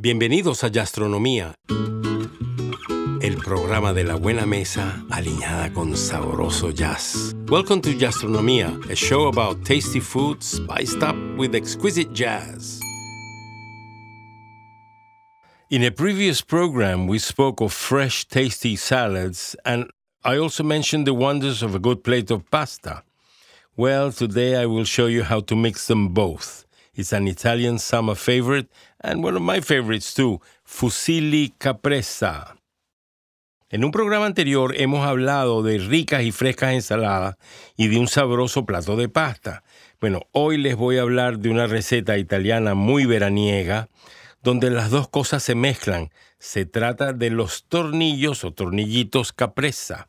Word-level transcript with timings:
Bienvenidos 0.00 0.62
a 0.62 0.68
Gastronomía, 0.68 1.56
el 3.20 3.36
programa 3.38 3.92
de 3.92 4.04
la 4.04 4.14
buena 4.14 4.46
mesa 4.46 5.04
alineada 5.10 5.72
con 5.72 5.96
sabroso 5.96 6.70
jazz. 6.70 7.34
Welcome 7.48 7.80
to 7.80 7.90
Gastronomía, 7.98 8.78
a 8.88 8.94
show 8.94 9.26
about 9.26 9.64
tasty 9.64 9.98
food 9.98 10.40
spiced 10.40 11.02
up 11.02 11.16
with 11.36 11.56
exquisite 11.56 12.12
jazz. 12.12 12.78
In 15.68 15.82
a 15.82 15.90
previous 15.90 16.42
program, 16.42 17.08
we 17.08 17.18
spoke 17.18 17.60
of 17.60 17.72
fresh, 17.72 18.24
tasty 18.28 18.76
salads, 18.76 19.56
and 19.64 19.90
I 20.24 20.38
also 20.38 20.62
mentioned 20.62 21.08
the 21.08 21.14
wonders 21.14 21.60
of 21.60 21.74
a 21.74 21.80
good 21.80 22.04
plate 22.04 22.30
of 22.30 22.48
pasta. 22.52 23.02
Well, 23.76 24.12
today 24.12 24.54
I 24.54 24.66
will 24.66 24.84
show 24.84 25.06
you 25.06 25.24
how 25.24 25.40
to 25.40 25.56
mix 25.56 25.88
them 25.88 26.10
both. 26.10 26.67
It's 26.98 27.12
an 27.12 27.28
Italian 27.28 27.78
summer 27.78 28.16
favorite 28.16 28.68
and 29.00 29.22
one 29.22 29.36
of 29.36 29.42
my 29.42 29.60
favorites 29.60 30.12
too, 30.14 30.40
fusilli 30.64 31.54
caprese. 31.56 32.26
En 33.70 33.84
un 33.84 33.92
programa 33.92 34.26
anterior 34.26 34.74
hemos 34.76 35.06
hablado 35.06 35.62
de 35.62 35.78
ricas 35.78 36.24
y 36.24 36.32
frescas 36.32 36.72
ensaladas 36.72 37.36
y 37.76 37.86
de 37.86 38.00
un 38.00 38.08
sabroso 38.08 38.66
plato 38.66 38.96
de 38.96 39.08
pasta. 39.08 39.62
Bueno, 40.00 40.22
hoy 40.32 40.56
les 40.56 40.74
voy 40.74 40.98
a 40.98 41.02
hablar 41.02 41.38
de 41.38 41.50
una 41.50 41.68
receta 41.68 42.18
italiana 42.18 42.74
muy 42.74 43.06
veraniega 43.06 43.88
donde 44.42 44.68
las 44.68 44.90
dos 44.90 45.08
cosas 45.08 45.44
se 45.44 45.54
mezclan. 45.54 46.10
Se 46.40 46.66
trata 46.66 47.12
de 47.12 47.30
los 47.30 47.62
tornillos 47.68 48.42
o 48.42 48.52
tornillitos 48.52 49.32
capresa. 49.32 50.08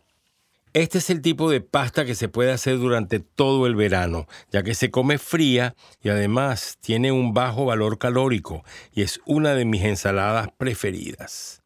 Este 0.73 0.99
es 0.99 1.09
el 1.09 1.21
tipo 1.21 1.49
de 1.49 1.61
pasta 1.61 2.05
que 2.05 2.13
se 2.13 2.29
puede 2.29 2.51
hacer 2.51 2.77
durante 2.77 3.19
todo 3.19 3.65
el 3.65 3.75
verano, 3.75 4.27
ya 4.51 4.61
que 4.61 4.75
se 4.75 4.91
come 4.91 5.17
fría 5.17 5.75
y 6.03 6.09
además 6.09 6.77
tiene 6.79 7.11
un 7.11 7.33
bajo 7.33 7.65
valor 7.65 7.97
calórico 7.97 8.63
y 8.93 9.01
es 9.01 9.19
una 9.25 9.55
de 9.55 9.65
mis 9.65 9.83
ensaladas 9.83 10.49
preferidas. 10.57 11.63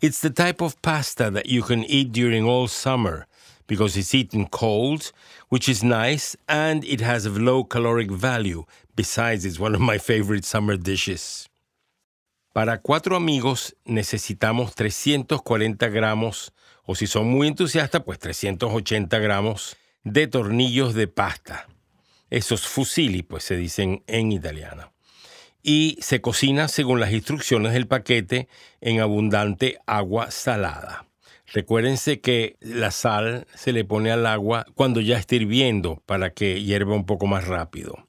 It's 0.00 0.20
the 0.20 0.30
type 0.30 0.62
of 0.62 0.76
pasta 0.82 1.32
that 1.32 1.46
you 1.46 1.62
can 1.62 1.84
eat 1.88 2.12
during 2.12 2.44
all 2.44 2.68
summer 2.68 3.26
because 3.66 3.96
it's 3.96 4.14
eaten 4.14 4.46
cold, 4.46 5.12
which 5.48 5.68
is 5.68 5.82
nice, 5.82 6.36
and 6.48 6.84
it 6.84 7.00
has 7.00 7.26
a 7.26 7.30
low 7.30 7.64
caloric 7.64 8.10
value. 8.10 8.64
Besides, 8.94 9.44
it's 9.44 9.58
one 9.58 9.74
of 9.74 9.80
my 9.80 9.98
favorite 9.98 10.44
summer 10.44 10.76
dishes. 10.76 11.48
Para 12.52 12.78
cuatro 12.82 13.16
amigos 13.16 13.74
necesitamos 13.86 14.74
340 14.74 15.88
gramos 15.88 16.52
o 16.84 16.94
si 16.94 17.06
son 17.06 17.28
muy 17.28 17.48
entusiastas, 17.48 18.02
pues 18.02 18.18
380 18.18 19.18
gramos 19.18 19.76
de 20.04 20.26
tornillos 20.26 20.94
de 20.94 21.06
pasta. 21.06 21.68
Esos 22.30 22.66
fusilli, 22.66 23.22
pues 23.22 23.44
se 23.44 23.56
dicen 23.56 24.02
en 24.06 24.32
italiano. 24.32 24.92
Y 25.62 25.98
se 26.00 26.20
cocina 26.20 26.66
según 26.66 26.98
las 26.98 27.12
instrucciones 27.12 27.72
del 27.72 27.86
paquete 27.86 28.48
en 28.80 29.00
abundante 29.00 29.78
agua 29.86 30.30
salada. 30.30 31.06
Recuérdense 31.46 32.20
que 32.20 32.56
la 32.60 32.90
sal 32.90 33.46
se 33.54 33.72
le 33.72 33.84
pone 33.84 34.10
al 34.10 34.26
agua 34.26 34.66
cuando 34.74 35.00
ya 35.00 35.18
esté 35.18 35.36
hirviendo 35.36 36.02
para 36.06 36.32
que 36.32 36.62
hierva 36.62 36.94
un 36.94 37.04
poco 37.04 37.26
más 37.26 37.46
rápido. 37.46 38.08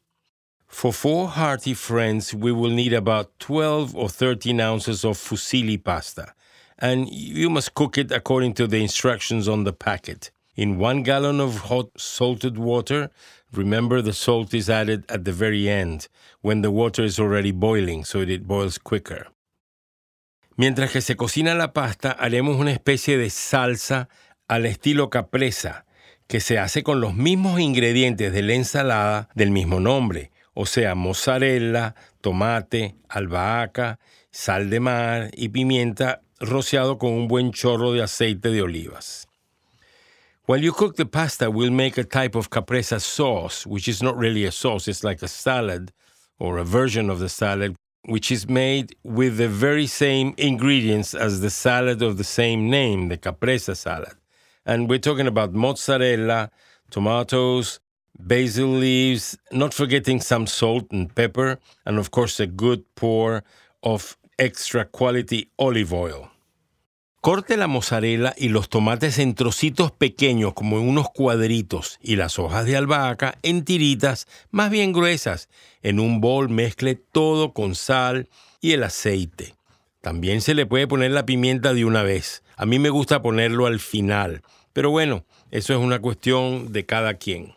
For 0.68 0.92
four 0.92 1.30
hearty 1.30 1.76
friends, 1.76 2.34
we 2.34 2.52
will 2.52 2.74
need 2.74 2.96
about 2.96 3.30
12 3.38 3.96
or 3.96 4.10
13 4.10 4.60
ounces 4.60 5.06
of 5.06 5.20
fusilli 5.20 5.78
pasta 5.78 6.36
and 6.84 7.10
you 7.10 7.50
must 7.50 7.74
cook 7.76 7.98
it 7.98 8.12
according 8.12 8.54
to 8.54 8.68
the 8.68 8.82
instructions 8.82 9.48
on 9.48 9.64
the 9.64 9.72
packet. 9.72 10.32
In 10.58 10.78
one 10.78 11.02
gallon 11.02 11.40
of 11.40 11.70
hot 11.70 11.90
salted 11.98 12.58
water, 12.58 13.10
remember 13.54 14.02
the 14.02 14.12
salt 14.12 14.54
is 14.54 14.70
added 14.70 15.06
at 15.08 15.24
the 15.24 15.32
very 15.32 15.70
end, 15.70 16.10
when 16.42 16.62
the 16.62 16.72
water 16.72 17.06
is 17.06 17.20
already 17.20 17.52
boiling, 17.52 18.04
so 18.04 18.20
it 18.20 18.46
boils 18.46 18.78
quicker. 18.78 19.28
Mientras 20.58 20.92
que 20.92 21.00
se 21.00 21.16
cocina 21.16 21.56
la 21.56 21.72
pasta, 21.72 22.18
haremos 22.20 22.60
una 22.60 22.74
especie 22.74 23.18
de 23.18 23.30
salsa 23.30 24.10
al 24.50 24.66
estilo 24.66 25.10
capresa, 25.10 25.86
que 26.28 26.42
se 26.42 26.60
hace 26.60 26.84
con 26.84 27.00
los 27.00 27.16
mismos 27.16 27.62
ingredientes 27.62 28.34
de 28.34 28.42
la 28.42 28.54
ensalada 28.56 29.30
del 29.36 29.52
mismo 29.52 29.80
nombre, 29.80 30.32
o 30.54 30.66
sea, 30.66 30.96
mozzarella, 30.96 31.96
tomate, 32.20 32.98
albahaca, 33.08 34.00
sal 34.32 34.70
de 34.70 34.80
mar 34.82 35.32
y 35.34 35.48
pimienta 35.50 36.24
rociado 36.44 36.98
con 36.98 37.12
un 37.14 37.28
buen 37.28 37.52
chorro 37.52 37.94
de 37.94 38.02
aceite 38.02 38.50
de 38.50 38.62
olivas. 38.62 39.26
While 40.46 40.62
you 40.62 40.74
cook 40.74 40.98
the 40.98 41.06
pasta, 41.06 41.50
we'll 41.50 41.72
make 41.72 41.98
a 41.98 42.04
type 42.04 42.36
of 42.36 42.50
caprese 42.50 43.00
sauce, 43.00 43.66
which 43.66 43.88
is 43.88 44.04
not 44.04 44.18
really 44.18 44.44
a 44.44 44.52
sauce, 44.52 44.90
it's 44.90 45.04
like 45.04 45.22
a 45.22 45.28
salad 45.28 45.94
or 46.38 46.58
a 46.58 46.66
version 46.66 47.10
of 47.10 47.20
the 47.20 47.30
salad, 47.30 47.76
which 48.06 48.30
is 48.30 48.50
made 48.50 48.94
with 49.04 49.38
the 49.38 49.48
very 49.48 49.88
same 49.88 50.34
ingredients 50.38 51.14
as 51.14 51.40
the 51.40 51.50
salad 51.50 52.02
of 52.02 52.18
the 52.18 52.26
same 52.26 52.70
name, 52.70 53.08
the 53.08 53.18
caprese 53.18 53.74
salad. 53.74 54.16
And 54.66 54.90
we're 54.90 55.00
talking 55.00 55.28
about 55.28 55.54
mozzarella, 55.54 56.52
tomatoes, 56.90 57.80
basil 58.20 58.68
leaves, 58.68 59.38
not 59.52 59.74
forgetting 59.74 60.20
some 60.20 60.46
salt 60.48 60.92
and 60.92 61.14
pepper, 61.16 61.58
and 61.86 61.98
of 61.98 62.12
course 62.12 62.42
a 62.42 62.48
good 62.48 62.84
pour 62.96 63.44
of 63.82 64.18
extra 64.38 64.84
quality 64.84 65.50
olive 65.58 65.94
oil. 65.94 66.30
Corte 67.24 67.56
la 67.56 67.68
mozzarella 67.68 68.34
y 68.36 68.50
los 68.50 68.68
tomates 68.68 69.18
en 69.18 69.34
trocitos 69.34 69.94
pequeños 69.94 70.54
como 70.54 70.78
en 70.78 70.90
unos 70.90 71.10
cuadritos 71.10 71.98
y 72.02 72.18
las 72.18 72.38
hojas 72.38 72.66
de 72.66 72.76
albahaca 72.76 73.38
en 73.44 73.64
tiritas 73.64 74.28
más 74.52 74.70
bien 74.70 74.92
gruesas. 74.92 75.48
En 75.84 76.02
un 76.02 76.20
bol 76.20 76.50
mezcle 76.50 76.96
todo 76.96 77.54
con 77.54 77.76
sal 77.76 78.28
y 78.60 78.74
el 78.74 78.84
aceite. 78.84 79.56
También 80.02 80.42
se 80.42 80.54
le 80.54 80.66
puede 80.66 80.86
poner 80.86 81.12
la 81.12 81.26
pimienta 81.26 81.74
de 81.74 81.86
una 81.86 82.04
vez. 82.04 82.44
A 82.58 82.66
mí 82.66 82.78
me 82.78 82.90
gusta 82.90 83.22
ponerlo 83.22 83.68
al 83.68 83.80
final. 83.80 84.42
Pero 84.74 84.90
bueno, 84.90 85.24
eso 85.50 85.72
es 85.72 85.80
una 85.80 86.00
cuestión 86.00 86.74
de 86.74 86.86
cada 86.86 87.14
quien. 87.14 87.56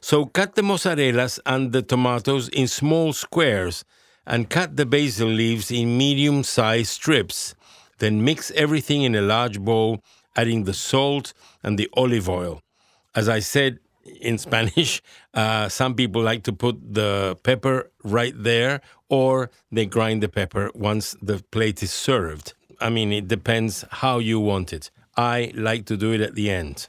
So 0.00 0.32
cut 0.34 0.54
the 0.54 0.62
mozzarellas 0.62 1.40
and 1.44 1.70
the 1.70 1.84
tomatoes 1.84 2.50
in 2.52 2.66
small 2.66 3.14
squares 3.14 3.84
and 4.24 4.48
cut 4.48 4.74
the 4.74 4.84
basil 4.84 5.28
leaves 5.28 5.70
in 5.70 5.96
medium-sized 5.96 6.88
strips. 6.88 7.54
Then 8.00 8.24
mix 8.24 8.50
everything 8.52 9.02
in 9.02 9.14
a 9.14 9.22
large 9.22 9.60
bowl, 9.60 10.02
adding 10.34 10.64
the 10.64 10.74
salt 10.74 11.32
and 11.62 11.78
the 11.78 11.88
olive 11.94 12.28
oil. 12.28 12.62
As 13.14 13.28
I 13.28 13.40
said 13.40 13.78
in 14.20 14.38
Spanish, 14.46 15.02
uh, 15.34 15.68
some 15.68 15.94
people 15.94 16.22
like 16.22 16.42
to 16.44 16.52
put 16.52 16.76
the 16.94 17.36
pepper 17.42 17.90
right 18.02 18.34
there, 18.36 18.80
or 19.08 19.50
they 19.70 19.86
grind 19.86 20.22
the 20.22 20.28
pepper 20.28 20.70
once 20.74 21.16
the 21.22 21.44
plate 21.50 21.82
is 21.82 21.92
served. 21.92 22.54
I 22.80 22.88
mean, 22.88 23.12
it 23.12 23.28
depends 23.28 23.84
how 23.90 24.18
you 24.18 24.40
want 24.40 24.72
it. 24.72 24.90
I 25.16 25.52
like 25.54 25.84
to 25.86 25.96
do 25.96 26.12
it 26.12 26.22
at 26.22 26.34
the 26.34 26.50
end. 26.50 26.88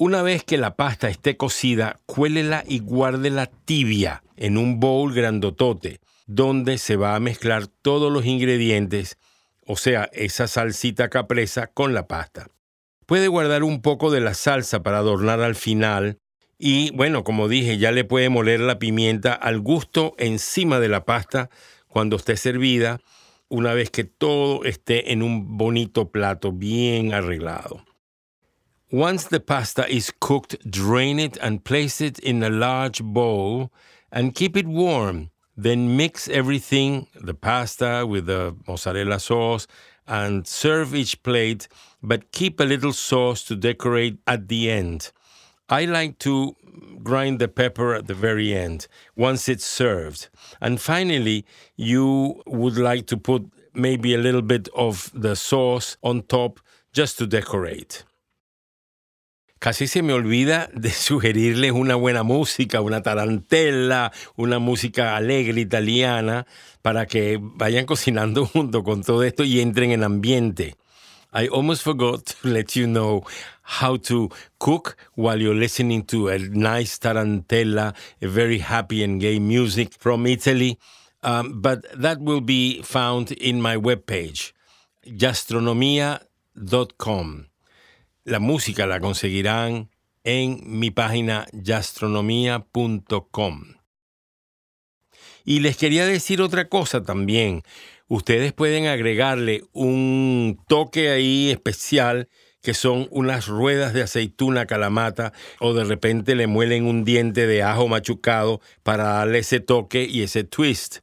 Una 0.00 0.22
vez 0.22 0.44
que 0.44 0.56
la 0.56 0.76
pasta 0.76 1.08
esté 1.08 1.36
cocida, 1.36 1.98
cuélela 2.06 2.62
y 2.66 2.78
guárdela 2.78 3.50
tibia 3.66 4.22
en 4.36 4.56
un 4.56 4.78
bowl 4.78 5.12
grandotote, 5.12 5.98
donde 6.26 6.78
se 6.78 6.96
va 6.96 7.16
a 7.16 7.20
mezclar 7.20 7.66
todos 7.66 8.10
los 8.12 8.24
ingredientes 8.24 9.18
o 9.68 9.76
sea, 9.76 10.08
esa 10.14 10.48
salsita 10.48 11.10
capresa 11.10 11.66
con 11.66 11.92
la 11.92 12.08
pasta. 12.08 12.48
Puede 13.04 13.28
guardar 13.28 13.62
un 13.62 13.82
poco 13.82 14.10
de 14.10 14.20
la 14.20 14.32
salsa 14.32 14.82
para 14.82 14.98
adornar 14.98 15.42
al 15.42 15.54
final 15.54 16.18
y 16.58 16.90
bueno, 16.92 17.22
como 17.22 17.48
dije, 17.48 17.76
ya 17.76 17.92
le 17.92 18.04
puede 18.04 18.30
moler 18.30 18.60
la 18.60 18.78
pimienta 18.78 19.34
al 19.34 19.60
gusto 19.60 20.14
encima 20.18 20.80
de 20.80 20.88
la 20.88 21.04
pasta 21.04 21.50
cuando 21.86 22.16
esté 22.16 22.38
servida, 22.38 23.00
una 23.48 23.74
vez 23.74 23.90
que 23.90 24.04
todo 24.04 24.64
esté 24.64 25.12
en 25.12 25.22
un 25.22 25.58
bonito 25.58 26.10
plato 26.10 26.50
bien 26.50 27.12
arreglado. 27.12 27.84
Once 28.90 29.28
the 29.28 29.40
pasta 29.40 29.86
is 29.86 30.10
cooked, 30.18 30.58
drain 30.64 31.20
it 31.20 31.36
and 31.42 31.62
place 31.62 32.02
it 32.02 32.18
in 32.20 32.42
a 32.42 32.48
large 32.48 33.02
bowl 33.02 33.70
and 34.10 34.34
keep 34.34 34.56
it 34.56 34.66
warm. 34.66 35.30
Then 35.60 35.96
mix 35.96 36.28
everything, 36.28 37.08
the 37.20 37.34
pasta 37.34 38.06
with 38.06 38.26
the 38.26 38.54
mozzarella 38.68 39.18
sauce, 39.18 39.66
and 40.06 40.46
serve 40.46 40.94
each 40.94 41.20
plate, 41.24 41.66
but 42.00 42.30
keep 42.30 42.60
a 42.60 42.64
little 42.64 42.92
sauce 42.92 43.42
to 43.46 43.56
decorate 43.56 44.18
at 44.24 44.46
the 44.46 44.70
end. 44.70 45.10
I 45.68 45.84
like 45.84 46.20
to 46.20 46.54
grind 47.02 47.40
the 47.40 47.48
pepper 47.48 47.92
at 47.92 48.06
the 48.06 48.14
very 48.14 48.54
end 48.54 48.86
once 49.16 49.48
it's 49.48 49.66
served. 49.66 50.28
And 50.60 50.80
finally, 50.80 51.44
you 51.74 52.40
would 52.46 52.78
like 52.78 53.08
to 53.08 53.16
put 53.16 53.50
maybe 53.74 54.14
a 54.14 54.18
little 54.18 54.42
bit 54.42 54.68
of 54.76 55.10
the 55.12 55.34
sauce 55.34 55.96
on 56.04 56.22
top 56.22 56.60
just 56.92 57.18
to 57.18 57.26
decorate. 57.26 58.04
Casi 59.58 59.88
se 59.88 60.02
me 60.02 60.12
olvida 60.12 60.70
de 60.72 60.90
sugerirles 60.90 61.72
una 61.72 61.96
buena 61.96 62.22
música, 62.22 62.80
una 62.80 63.02
tarantella, 63.02 64.12
una 64.36 64.60
música 64.60 65.16
alegre 65.16 65.60
italiana, 65.60 66.46
para 66.82 67.06
que 67.06 67.40
vayan 67.40 67.84
cocinando 67.84 68.46
junto 68.52 68.84
con 68.84 69.02
todo 69.02 69.24
esto 69.24 69.42
y 69.44 69.60
entren 69.60 69.90
en 69.90 70.04
ambiente. 70.04 70.76
I 71.32 71.48
almost 71.48 71.82
forgot 71.82 72.24
to 72.24 72.48
let 72.48 72.74
you 72.74 72.86
know 72.86 73.24
how 73.62 73.98
to 73.98 74.30
cook 74.58 74.96
while 75.14 75.38
you're 75.38 75.54
listening 75.54 76.02
to 76.04 76.28
a 76.28 76.38
nice 76.38 76.98
tarantella, 76.98 77.94
a 78.22 78.26
very 78.26 78.60
happy 78.60 79.04
and 79.04 79.20
gay 79.20 79.38
music 79.38 79.92
from 79.98 80.26
Italy. 80.26 80.78
Um, 81.22 81.60
but 81.60 81.84
that 82.00 82.18
will 82.20 82.40
be 82.40 82.80
found 82.82 83.32
in 83.32 83.60
my 83.60 83.76
webpage, 83.76 84.52
gastronomia.com. 85.06 87.46
La 88.28 88.38
música 88.40 88.86
la 88.86 89.00
conseguirán 89.00 89.88
en 90.22 90.60
mi 90.66 90.90
página 90.90 91.46
gastronomia.com. 91.52 93.64
Y 95.46 95.60
les 95.60 95.78
quería 95.78 96.04
decir 96.04 96.42
otra 96.42 96.68
cosa 96.68 97.02
también. 97.02 97.62
Ustedes 98.06 98.52
pueden 98.52 98.86
agregarle 98.86 99.62
un 99.72 100.62
toque 100.68 101.08
ahí 101.08 101.48
especial 101.48 102.28
que 102.60 102.74
son 102.74 103.08
unas 103.10 103.46
ruedas 103.46 103.94
de 103.94 104.02
aceituna 104.02 104.66
calamata 104.66 105.32
o 105.58 105.72
de 105.72 105.84
repente 105.84 106.34
le 106.34 106.46
muelen 106.46 106.84
un 106.84 107.06
diente 107.06 107.46
de 107.46 107.62
ajo 107.62 107.88
machucado 107.88 108.60
para 108.82 109.04
darle 109.04 109.38
ese 109.38 109.60
toque 109.60 110.04
y 110.04 110.20
ese 110.20 110.44
twist. 110.44 110.98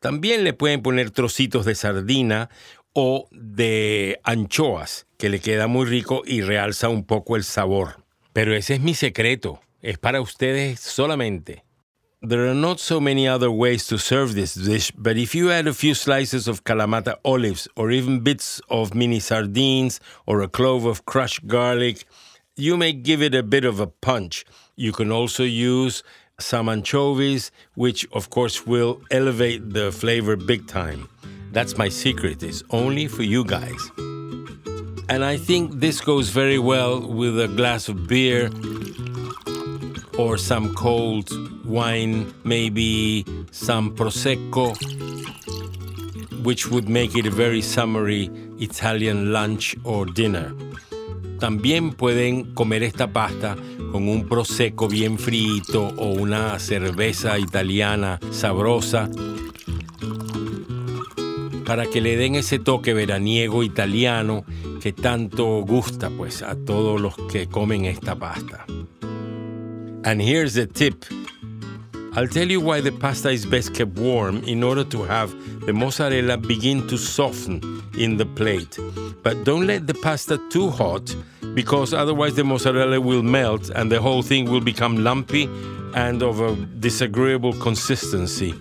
También 0.00 0.44
le 0.44 0.54
pueden 0.54 0.80
poner 0.80 1.10
trocitos 1.10 1.66
de 1.66 1.74
sardina 1.74 2.48
o 2.94 3.28
de 3.32 4.20
anchoas, 4.24 5.06
que 5.18 5.28
le 5.28 5.40
queda 5.40 5.66
muy 5.66 5.84
rico 5.84 6.22
y 6.24 6.40
realza 6.40 6.88
un 6.88 7.04
poco 7.04 7.36
el 7.36 7.44
sabor. 7.44 8.02
Pero 8.32 8.54
ese 8.54 8.74
es 8.74 8.80
mi 8.80 8.94
secreto, 8.94 9.60
es 9.82 9.98
para 9.98 10.20
ustedes 10.20 10.80
solamente. 10.80 11.64
There 12.26 12.48
are 12.48 12.54
not 12.54 12.78
so 12.78 13.00
many 13.00 13.28
other 13.28 13.50
ways 13.50 13.86
to 13.88 13.98
serve 13.98 14.34
this 14.34 14.54
dish, 14.54 14.90
but 14.96 15.18
if 15.18 15.34
you 15.34 15.50
add 15.50 15.66
a 15.66 15.74
few 15.74 15.94
slices 15.94 16.48
of 16.48 16.64
Kalamata 16.64 17.18
olives 17.22 17.68
or 17.76 17.90
even 17.90 18.20
bits 18.20 18.62
of 18.70 18.94
mini 18.94 19.20
sardines 19.20 20.00
or 20.24 20.40
a 20.40 20.48
clove 20.48 20.86
of 20.86 21.04
crushed 21.04 21.46
garlic, 21.46 22.06
you 22.56 22.78
may 22.78 22.94
give 22.94 23.20
it 23.20 23.34
a 23.34 23.42
bit 23.42 23.66
of 23.66 23.78
a 23.78 23.86
punch. 23.86 24.46
You 24.74 24.92
can 24.92 25.12
also 25.12 25.42
use 25.44 26.02
some 26.40 26.70
anchovies, 26.70 27.50
which 27.74 28.06
of 28.12 28.30
course 28.30 28.66
will 28.66 29.02
elevate 29.10 29.74
the 29.74 29.92
flavor 29.92 30.34
big 30.36 30.66
time. 30.66 31.10
That's 31.54 31.78
my 31.78 31.88
secret, 31.88 32.42
it's 32.42 32.64
only 32.70 33.06
for 33.06 33.22
you 33.22 33.44
guys. 33.44 33.78
And 35.08 35.24
I 35.24 35.36
think 35.36 35.78
this 35.78 36.00
goes 36.00 36.30
very 36.30 36.58
well 36.58 37.00
with 37.00 37.40
a 37.40 37.46
glass 37.46 37.88
of 37.88 38.08
beer 38.08 38.50
or 40.18 40.36
some 40.36 40.74
cold 40.74 41.30
wine, 41.64 42.34
maybe 42.42 43.24
some 43.52 43.94
Prosecco, 43.94 44.74
which 46.42 46.72
would 46.72 46.88
make 46.88 47.14
it 47.14 47.24
a 47.24 47.30
very 47.30 47.62
summery 47.62 48.30
Italian 48.58 49.32
lunch 49.32 49.76
or 49.84 50.06
dinner. 50.06 50.52
También 51.38 51.96
pueden 51.96 52.52
comer 52.54 52.82
esta 52.82 53.06
pasta 53.06 53.56
con 53.92 54.08
un 54.08 54.28
prosecco 54.28 54.88
bien 54.88 55.18
frito 55.18 55.94
o 55.98 56.14
una 56.20 56.58
cerveza 56.58 57.38
italiana 57.38 58.18
sabrosa 58.32 59.08
para 61.64 61.86
que 61.86 62.00
le 62.00 62.16
den 62.16 62.34
ese 62.34 62.58
toque 62.58 62.94
veraniego 62.94 63.62
italiano 63.62 64.44
que 64.80 64.92
tanto 64.92 65.62
gusta 65.62 66.10
pues 66.10 66.42
a 66.42 66.54
todos 66.54 67.00
los 67.00 67.14
que 67.30 67.46
comen 67.46 67.84
esta 67.86 68.14
pasta. 68.14 68.66
And 70.04 70.20
here's 70.20 70.54
the 70.54 70.66
tip. 70.66 71.04
I'll 72.16 72.28
tell 72.28 72.48
you 72.48 72.60
why 72.60 72.80
the 72.80 72.92
pasta 72.92 73.30
is 73.30 73.46
best 73.46 73.74
kept 73.74 73.98
warm 73.98 74.42
in 74.44 74.62
order 74.62 74.84
to 74.84 75.02
have 75.02 75.34
the 75.66 75.72
mozzarella 75.72 76.36
begin 76.36 76.86
to 76.88 76.96
soften 76.96 77.60
in 77.98 78.18
the 78.18 78.26
plate. 78.26 78.78
But 79.22 79.44
don't 79.44 79.66
let 79.66 79.86
the 79.86 79.94
pasta 79.94 80.38
too 80.50 80.70
hot 80.70 81.14
because 81.54 81.94
otherwise 81.94 82.34
the 82.34 82.44
mozzarella 82.44 83.00
will 83.00 83.22
melt 83.22 83.70
and 83.70 83.90
the 83.90 84.00
whole 84.00 84.22
thing 84.22 84.50
will 84.50 84.60
become 84.60 85.02
lumpy 85.02 85.48
and 85.94 86.22
of 86.22 86.40
a 86.40 86.54
disagreeable 86.78 87.54
consistency 87.54 88.54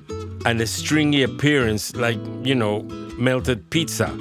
and 0.46 0.62
a 0.62 0.68
stringy 0.68 1.24
appearance 1.24 1.96
like, 1.96 2.20
you 2.44 2.56
know, 2.56 2.84
melted 3.18 3.70
pizza. 3.70 4.12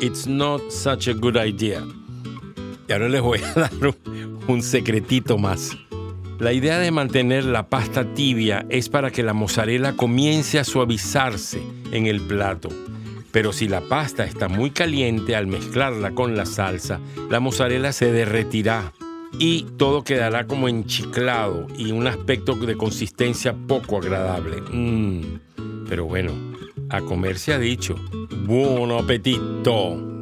It's 0.00 0.26
not 0.26 0.72
such 0.72 1.08
a 1.08 1.14
good 1.14 1.36
idea. 1.36 1.82
Y 2.88 2.92
ahora 2.92 3.08
les 3.08 3.20
voy 3.20 3.40
a 3.42 3.52
dar 3.60 3.94
un 4.48 4.62
secretito 4.62 5.38
más. 5.38 5.76
La 6.38 6.52
idea 6.52 6.78
de 6.78 6.90
mantener 6.90 7.44
la 7.44 7.68
pasta 7.68 8.04
tibia 8.14 8.66
es 8.68 8.88
para 8.88 9.10
que 9.10 9.22
la 9.22 9.32
mozzarella 9.32 9.96
comience 9.96 10.58
a 10.58 10.64
suavizarse 10.64 11.62
en 11.92 12.06
el 12.06 12.20
plato. 12.20 12.68
Pero 13.30 13.52
si 13.52 13.68
la 13.68 13.80
pasta 13.80 14.24
está 14.24 14.48
muy 14.48 14.70
caliente 14.70 15.36
al 15.36 15.46
mezclarla 15.46 16.12
con 16.12 16.36
la 16.36 16.46
salsa, 16.46 17.00
la 17.30 17.40
mozzarella 17.40 17.92
se 17.92 18.12
derretirá 18.12 18.92
y 19.38 19.62
todo 19.76 20.04
quedará 20.04 20.46
como 20.46 20.68
enchiclado 20.68 21.66
y 21.76 21.92
un 21.92 22.06
aspecto 22.06 22.54
de 22.54 22.76
consistencia 22.76 23.54
poco 23.54 23.98
agradable. 23.98 24.60
Mm. 24.60 25.40
Pero 25.88 26.06
bueno, 26.06 26.32
a 26.90 27.00
comer 27.00 27.38
se 27.38 27.52
ha 27.52 27.58
dicho. 27.58 27.94
Buon 28.46 28.92
apetito. 28.92 30.13